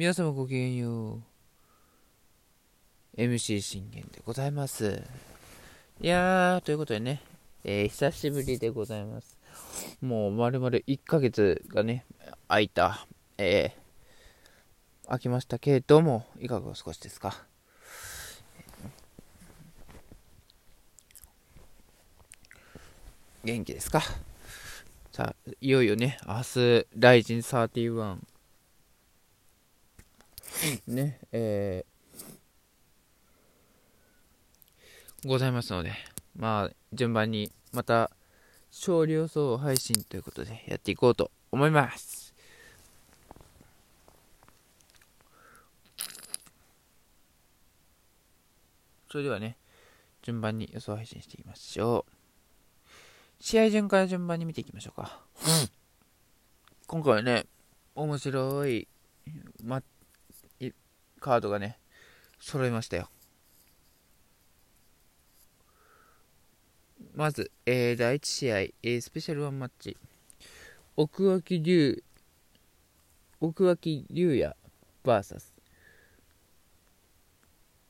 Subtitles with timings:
[0.00, 1.20] 皆様ごきげんよう。
[3.20, 5.02] MC 信玄でございます。
[6.00, 7.20] いやー、ということでね、
[7.64, 9.36] えー、久しぶりでございます。
[10.00, 12.06] もう丸々1ヶ月がね、
[12.48, 17.36] 空いた、えー、空きましたけれども、いかがお過ごしですか？
[23.44, 24.00] 元気ですか？
[25.12, 28.16] さあ、いよいよね、明日、ライジン31、
[30.86, 35.92] ね、えー、ございますので、
[36.36, 38.10] まあ、順番に、また、
[38.70, 42.34] 少量層配信ということでやっていこうと思います。
[49.10, 49.56] それではね、
[50.22, 52.12] 順番に予想配信していきましょう。
[53.42, 55.20] 試合順から順番に見ていきましょうか。
[56.86, 57.46] 今回はね、
[57.94, 58.86] 面白い、
[59.64, 59.82] ま、
[61.20, 61.78] カードがね、
[62.40, 63.08] 揃いましたよ。
[67.14, 69.96] まず、えー、第1試合、えー、スペシャルワンマッチ。
[70.96, 72.02] 奥脇龍、
[73.40, 74.56] 奥脇龍也
[75.04, 75.52] VS、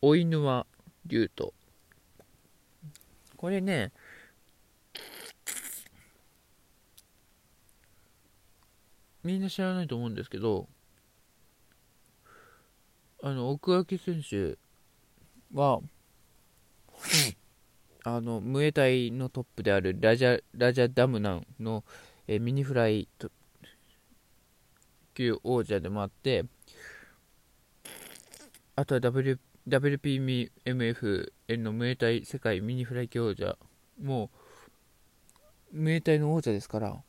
[0.00, 0.66] お犬沼
[1.06, 1.52] 龍斗。
[3.36, 3.92] これね、
[9.22, 10.68] みんな知らないと思うんですけど、
[13.26, 14.56] あの、奥脇選手
[15.52, 15.80] は、
[18.04, 21.82] あの、ムエタイのトップであるラジャ、ラジャダムナンの、
[22.28, 23.08] えミニフライ
[25.12, 26.44] 級王者でもあって、
[28.76, 33.58] あとは w WPMF のムエタイ世界ミニフライ級王者
[34.00, 34.30] も
[35.72, 37.02] う、ムエタイの王者ですから、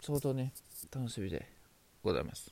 [0.00, 0.52] 相当ね、
[0.94, 1.46] 楽しみで
[2.02, 2.50] ございます。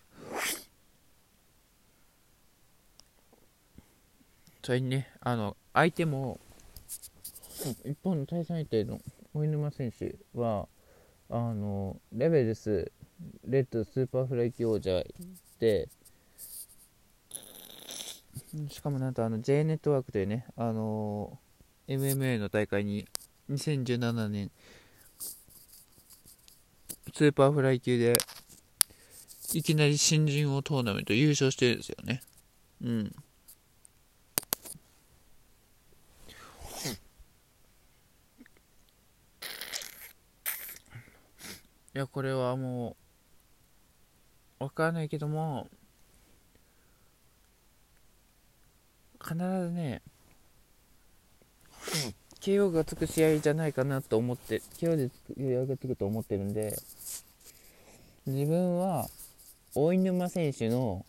[4.62, 6.41] それにね、あの、相手も、
[7.84, 9.00] 一方の対戦相手の
[9.32, 10.69] 大沼選手は、
[11.30, 15.04] あの、 REBELS-REDスーパーフライ級王者
[15.60, 15.88] で、
[18.69, 21.38] しかもなんとあの J ネットワークというね、あの
[21.88, 23.06] MMA の大会に
[23.50, 24.50] 2017年
[27.16, 28.19] スーパーフライ級で、
[29.54, 32.21] いきなり新人王トーナメント優勝してるんですよね。
[32.82, 33.06] うん。
[33.06, 33.10] い
[41.94, 42.99] や、これはも
[44.60, 45.71] う、わかんないけども、
[49.22, 50.03] 必ずね、
[52.41, 56.76] KO がつく試合じゃないかなと思って、KO で KO がつくと思ってるんで、
[58.26, 59.06] 自分は
[59.74, 61.04] 大沼選手の、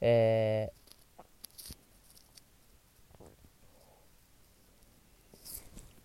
[0.00, 1.24] えー、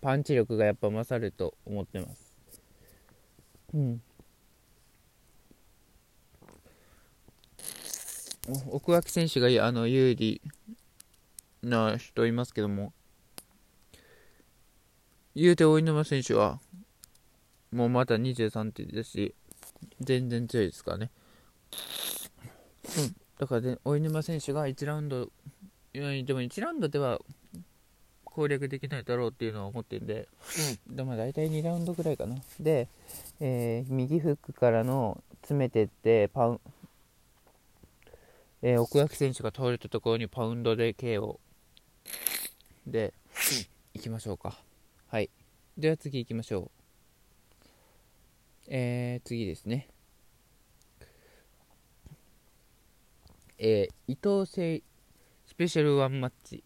[0.00, 2.32] パンチ力がやっぱ勝ると思ってます。
[3.74, 4.02] うん。
[8.70, 10.40] 奥脇選手があの有利
[11.62, 12.92] な人いますけども、
[15.40, 16.58] 言うて大沼選手は、
[17.70, 19.34] もうまだ23点ですし、
[20.00, 21.10] 全然強いですからね。
[22.98, 23.16] うん。
[23.38, 25.30] だからね、大沼選手が1ラウンド、
[25.92, 27.20] でも1ラウンドでは
[28.24, 30.26] 攻略できないだろうっていうのは思ってるんで、
[30.88, 32.36] うん、でも大体2ラウンドぐらいかな。
[32.58, 32.88] で、
[33.38, 36.60] えー、右フックからの詰めてって、パウン、
[38.62, 41.38] えー、奥垣選手が倒れたところにパウンドで KO
[42.88, 43.14] で、
[43.94, 44.58] 行きましょうか。
[45.10, 45.30] はい。
[45.78, 46.70] では次行きましょう。
[48.66, 49.88] えー、次ですね。
[53.56, 54.82] えー、伊藤製
[55.46, 56.62] スペシャルワンマッチ。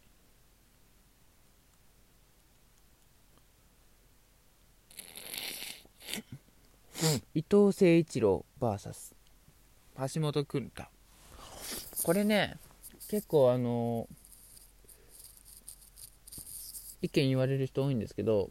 [7.34, 9.14] 伊藤誠一郎 VS
[10.14, 10.84] 橋本君太
[12.04, 12.56] これね
[13.08, 14.08] 結構あの
[17.02, 18.50] 意見言われる人多いんですけど、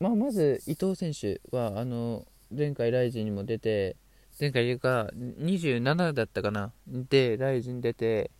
[0.00, 3.96] まあ、まず伊藤選手はあの前回ライジンにも出て
[4.38, 6.72] 前回が27だったかな？
[6.88, 8.30] でライジン出て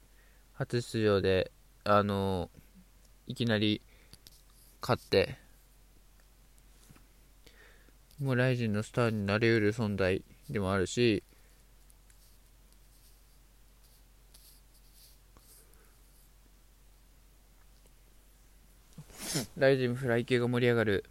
[0.52, 1.52] 初出場で
[1.84, 2.50] あの
[3.26, 3.80] いきなり
[4.82, 5.38] 勝って
[8.20, 11.22] もうライジンのスターになりうる存在でもあるし
[19.56, 21.04] ライジンフライ級が盛り上がる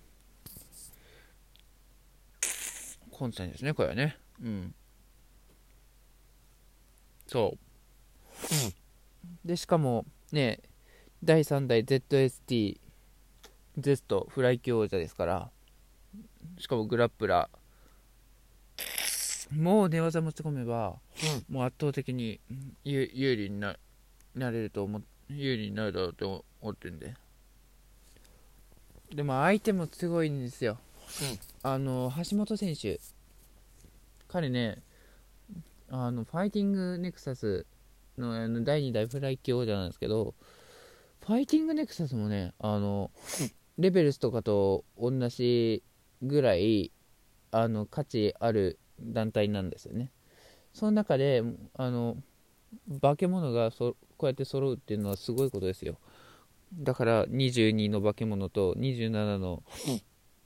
[3.12, 4.18] 本戦ですね、これはね。
[4.42, 4.76] うん。
[7.28, 9.48] そう。
[9.48, 10.60] で、しかも、ね、
[11.24, 12.80] 第3代 ZST、
[13.78, 15.52] Z フライ級王者ですから、
[16.58, 17.64] しかもグラップラー。
[19.62, 21.00] もう寝技持ち込めば、
[21.50, 22.40] もう圧倒的に
[22.84, 23.78] 有利にな
[24.36, 27.14] なれると思有利になるだろうと思ってるんで。
[29.16, 30.78] でも相手もすごいんですよ。
[31.22, 33.00] うん、あの、橋本選手。
[34.28, 34.82] 彼ね、
[35.90, 37.68] あの、ファイティングネクサス
[38.18, 40.34] のあの第2代フライ級王者なんですけど、
[41.26, 43.12] ファイティングネクサスもね、あの、
[43.78, 45.84] レベルスとかと同じ
[46.24, 46.92] ぐらい、
[47.52, 50.12] あの、価値ある団体なんですよね。
[50.74, 51.44] その中で、
[51.76, 52.18] あの、
[53.00, 55.98] 化け物がそこうやって揃うっていうのはすごいことですよ。
[56.80, 59.64] だから22の化け物と27の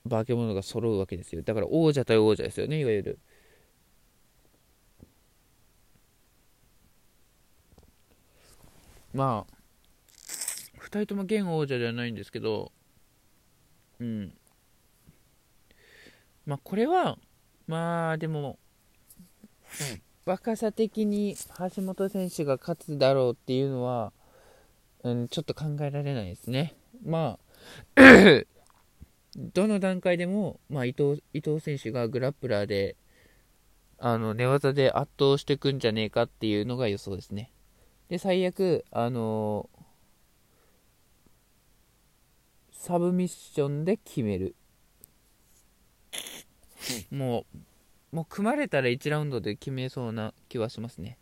[0.10, 1.42] 化け物が揃うわけですよ。
[1.44, 3.20] だから王者対王者ですよね、いわゆる。
[9.14, 9.54] まあ、
[10.80, 12.72] 2人とも現王者ではないんですけど、
[14.00, 14.34] うん。
[16.46, 17.18] まあ、これは、
[17.68, 18.60] まあ、でも、
[20.26, 21.36] 若さ的に
[21.76, 24.14] 橋本選手が勝つだろうっていうのは、
[25.04, 26.76] うん、ちょっと考えられないですね。
[27.06, 27.40] ま
[27.96, 28.02] あ
[29.36, 32.96] どの段階でも、まあ、伊藤伊藤選手がグラップラーで
[34.00, 37.52] あの寝技で圧倒していくんじゃねえかっていうのが予想ですね。
[38.10, 39.70] で、最悪、あの
[42.72, 44.56] サブミッションで決める。
[47.12, 47.46] も
[48.14, 51.18] う、もう組まれたら1ラウンドで決めそうな気はしますね。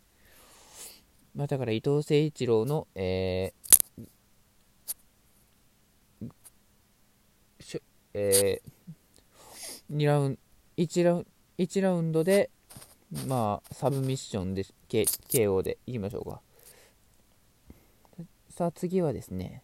[1.34, 6.30] まあ、だから伊藤誠一郎の、えー、
[7.60, 7.82] し
[8.18, 11.26] えー、2ラウンド、1ラウン
[11.58, 12.48] 1ラウンドで、
[13.26, 16.40] まあ、サブミッションで、K、KO でいきましょうか。
[18.48, 19.62] さあ、次はですね、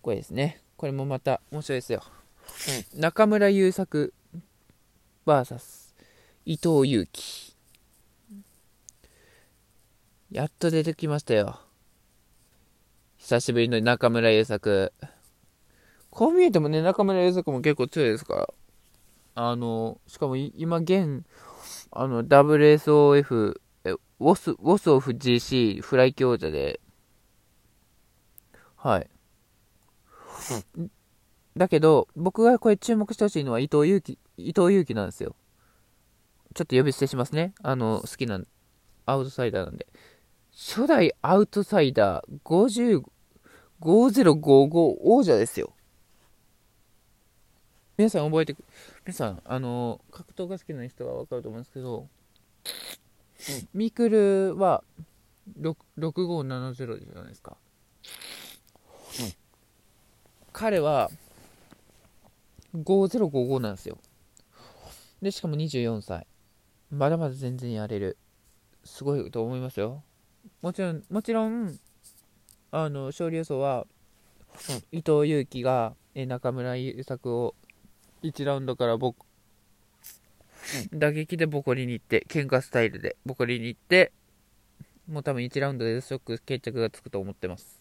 [0.00, 0.62] これですね。
[0.76, 2.04] これもまた面白いですよ。
[2.94, 4.14] 中村優作
[5.26, 5.92] VS
[6.44, 7.56] 伊藤祐樹。
[10.30, 11.58] やっと出てきましたよ。
[13.16, 14.92] 久しぶりの中村優作。
[16.16, 18.48] こう見えてもね、中村優作も結構強いですから。
[19.34, 21.26] あの、しかも今現、
[21.90, 26.80] あの、WSOF、え、ウォス、ウォスオフ GC フライ強者で、
[28.76, 29.10] はい。
[31.54, 35.36] だけど、僕がこれ注目してほしいのは伊藤祐樹、伊藤祐樹なんですよ。
[36.54, 37.52] ちょっと呼び捨てしますね。
[37.62, 38.40] あの、好きな、
[39.04, 39.86] アウトサイダーなんで。
[40.50, 43.02] 初代アウトサイダー50、
[43.82, 45.75] 5055王者ですよ。
[47.96, 48.54] 皆さん覚えて、
[49.06, 52.06] 皆さん、あの、格闘が好きな人はわかると思うんですけど、
[53.72, 54.84] ミクルは
[55.58, 57.56] 6570じゃないですか。
[60.52, 61.10] 彼は
[62.74, 63.98] 5055なんですよ。
[65.22, 66.26] で、しかも24歳。
[66.90, 68.18] まだまだ全然やれる。
[68.84, 70.02] すごいと思いますよ。
[70.60, 71.78] もちろん、もちろん、
[72.72, 73.86] あの、勝利予想は、
[74.92, 77.54] 伊藤祐樹が、え中村優作を
[78.22, 79.24] 1ラウンドから僕、
[80.92, 84.12] 打撃でボコリに行って、喧嘩スタイルでボコリに行って、
[85.08, 87.80] もう多分1ラウンドでショック決着がつくと思ってます。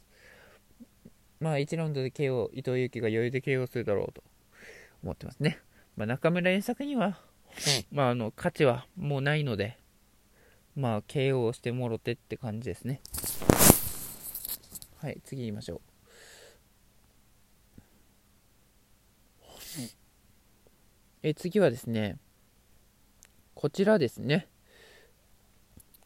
[1.39, 4.23] まあ1ラウンドで KO、伊藤祐樹が余裕で KO するだろうと
[5.03, 5.59] 思ってますね。
[5.95, 7.19] まあ中村遠作には、
[7.91, 9.79] まああの、価値はもうないので、
[10.75, 13.01] まあ KO してもろてって感じですね。
[15.01, 15.81] はい、次言いましょう。
[21.27, 22.19] え次はですね、
[23.55, 24.47] こちらですね。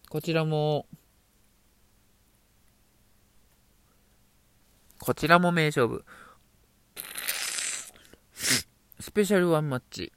[0.09, 0.85] こちらも、
[4.97, 6.05] こちらも名勝負。
[9.01, 10.13] スペシャルワンマッチ。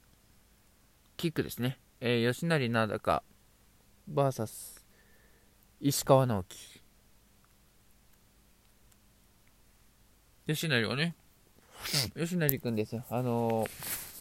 [1.17, 1.79] キックですね。
[1.99, 3.23] えー、吉成なだか、
[4.09, 4.85] VS
[5.81, 6.81] 石川直樹。
[10.47, 11.13] 吉成はね、
[12.15, 13.01] 吉成くんです。
[13.09, 14.12] あのー、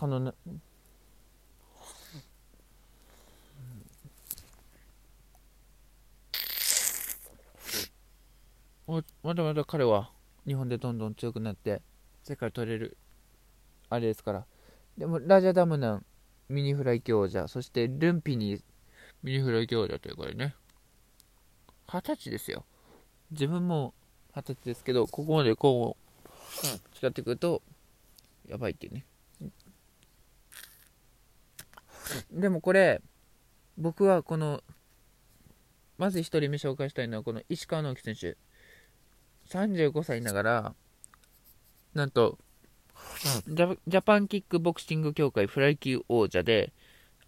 [0.00, 0.32] かの
[9.22, 10.10] まだまだ彼は
[10.46, 11.82] 日本でどんどん強くなって
[12.22, 12.96] 世界取れる
[13.90, 14.46] あれですから。
[14.96, 16.06] でもラジャダムナン
[16.48, 18.60] ミニフライ強者そしてルンピニ
[19.22, 20.54] ミニフライ強者というこれね。
[21.92, 22.64] 二十歳ですよ。
[23.30, 23.92] 自分も
[24.34, 27.62] 二十歳ですけどここまでこう、うん、違ってくると
[28.48, 29.04] やばいっていうね。
[32.30, 33.02] でもこれ、
[33.76, 34.62] 僕はこの、
[35.98, 38.36] まず1人目紹介したいのは、この石川直樹選手。
[39.48, 40.74] 35歳ながら、
[41.94, 42.38] なんと、
[43.48, 46.72] ジャジャパンキックボクシング協会フライ級王者で、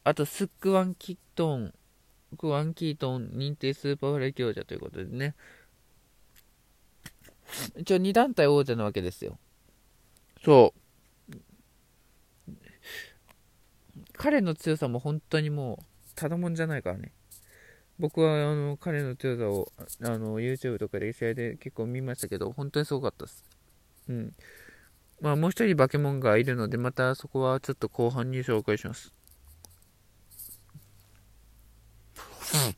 [0.04, 1.74] あとスックワンキットン、スッ
[2.38, 5.34] クワンキントーン認定スーパーフライ級王者ということでね、
[7.76, 9.38] 一応2団体王者なわけですよ。
[10.44, 10.81] そう。
[14.14, 17.12] 彼の強さも本当にもう、ただもんじゃないからね。
[17.98, 23.44] 僕はあの彼の強さをあの YouTube とかで試合で結構見ましたけど、本当にすごかったです。
[24.08, 24.32] うん。
[25.20, 29.12] まあもう一人化け物がいるので、またそこはちょっと後半に紹介します。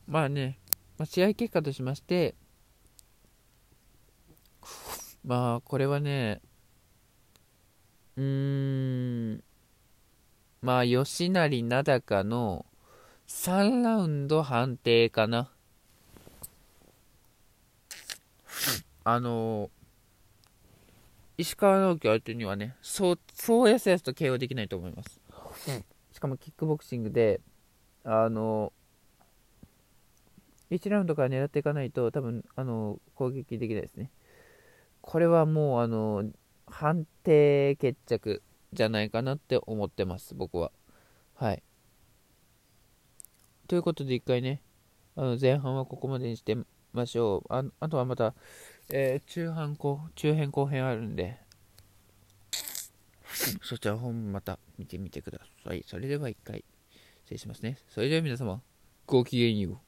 [0.07, 0.59] まあね、
[0.97, 2.35] まあ、試合結果としまして、
[5.23, 6.41] まあこれはね、
[8.15, 9.43] うーん、
[10.65, 12.65] まあ吉成名高の
[13.27, 15.51] 3ラウンド判定かな。
[19.03, 19.69] あの
[21.37, 25.21] 石川直樹相手にはね、そう、そうやすやすと KO できないと思います。
[26.11, 27.41] しかもキックボクシングで、
[28.03, 28.73] あの
[30.71, 34.09] 1ラウンドから狙っていかないと、多分、あの攻撃できないですね。
[35.01, 36.23] これはもう、あの
[36.65, 38.41] 判定決着
[38.75, 40.71] じゃないかなって思ってます、僕は。
[41.33, 41.63] はい。
[43.67, 44.61] ということで、一回ね、
[45.15, 46.55] あの前半はここまでにして
[46.93, 47.53] ましょう。
[47.53, 48.35] ああとはまた、
[48.91, 51.39] えー、中半後、中編後編あるんで、
[53.61, 55.83] そちら本また見てみてください。
[55.87, 56.63] それでは一回、
[57.23, 57.77] 失礼しますね。
[57.87, 58.61] それでは皆様、
[59.07, 59.84] ごきげんよう。